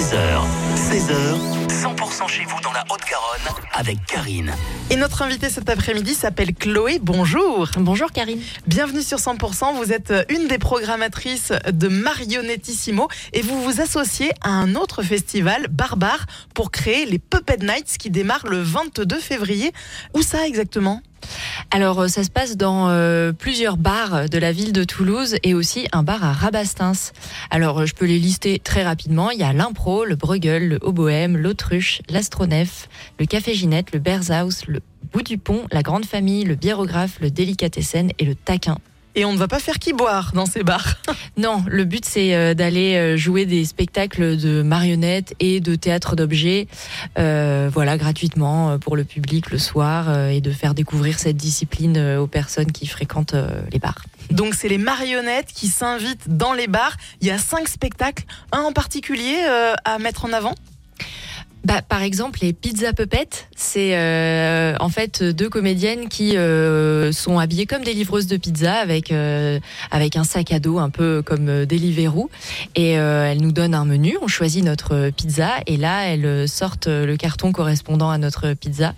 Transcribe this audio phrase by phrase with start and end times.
[0.00, 4.52] 16h, 16h, 100% chez vous dans la Haute-Garonne avec Karine.
[4.90, 6.98] Et notre invitée cet après-midi s'appelle Chloé.
[7.00, 7.70] Bonjour.
[7.78, 8.38] Bonjour Karine.
[8.66, 9.76] Bienvenue sur 100%.
[9.76, 15.68] Vous êtes une des programmatrices de Marionettissimo et vous vous associez à un autre festival,
[15.70, 19.72] Barbare, pour créer les Puppet Nights qui démarrent le 22 février.
[20.12, 21.00] Où ça exactement?
[21.70, 25.54] Alors, euh, ça se passe dans euh, plusieurs bars de la ville de Toulouse et
[25.54, 26.92] aussi un bar à Rabastins.
[27.50, 29.30] Alors, euh, je peux les lister très rapidement.
[29.30, 31.36] Il y a l'Impro, le Bruegel, le Oboème,
[31.70, 32.88] l'Autruche, l'Astronef,
[33.18, 34.80] le Café Ginette, le Berzhaus, le
[35.12, 38.78] Bout du Pont, la Grande Famille, le Biérographe, le Délicatessen et le Taquin.
[39.14, 40.96] Et on ne va pas faire qui boire dans ces bars.
[41.36, 46.14] Non, le but c'est euh, d'aller euh, jouer des spectacles de marionnettes et de théâtre
[46.14, 46.66] d'objets,
[47.18, 52.26] euh, voilà, gratuitement pour le public le soir et de faire découvrir cette discipline aux
[52.26, 53.36] personnes qui fréquentent
[53.72, 54.04] les bars.
[54.30, 56.96] Donc c'est les marionnettes qui s'invitent dans les bars.
[57.20, 60.54] Il y a cinq spectacles, un en particulier euh, à mettre en avant?
[61.64, 67.38] Bah, par exemple, les Pizza Puppets, c'est euh, en fait deux comédiennes qui euh, sont
[67.38, 71.22] habillées comme des livreuses de pizza avec euh, avec un sac à dos un peu
[71.22, 72.30] comme euh, Deliveroo
[72.76, 74.16] et euh, elles nous donnent un menu.
[74.22, 78.94] On choisit notre pizza et là elles sortent le carton correspondant à notre pizza.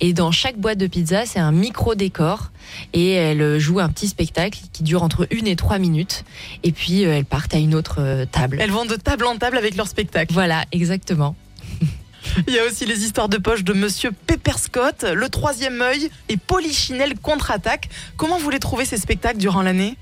[0.00, 2.50] Et dans chaque boîte de pizza, c'est un micro décor
[2.92, 6.24] et elles jouent un petit spectacle qui dure entre une et trois minutes.
[6.62, 8.58] Et puis euh, elles partent à une autre euh, table.
[8.60, 10.32] Elles vont de table en table avec leur spectacle.
[10.32, 11.34] Voilà, exactement.
[12.46, 16.10] Il y a aussi les histoires de poche de Monsieur Pepper Scott, Le Troisième œil
[16.28, 17.88] et Polichinelle contre-attaque.
[18.16, 19.96] Comment vous les trouvez ces spectacles durant l'année?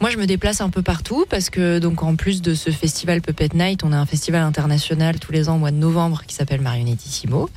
[0.00, 3.20] Moi, je me déplace un peu partout parce que, donc, en plus de ce festival
[3.20, 6.34] Puppet Night, on a un festival international tous les ans au mois de novembre qui
[6.34, 7.48] s'appelle Marionettissimo.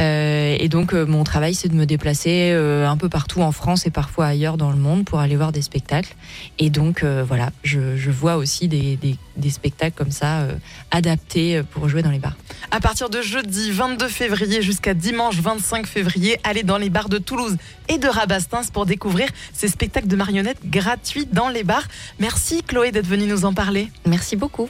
[0.00, 3.52] Euh, et donc, euh, mon travail, c'est de me déplacer euh, un peu partout en
[3.52, 6.14] France et parfois ailleurs dans le monde pour aller voir des spectacles.
[6.58, 10.54] Et donc, euh, voilà, je, je vois aussi des, des, des spectacles comme ça euh,
[10.90, 12.36] adaptés pour jouer dans les bars.
[12.70, 17.18] À partir de jeudi 22 février jusqu'à dimanche 25 février, allez dans les bars de
[17.18, 17.56] Toulouse
[17.88, 21.84] et de Rabastins pour découvrir ces spectacles de marionnettes gratuits les bars.
[22.18, 23.88] Merci Chloé d'être venue nous en parler.
[24.06, 24.68] Merci beaucoup.